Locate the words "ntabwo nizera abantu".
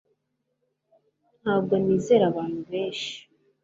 1.43-2.59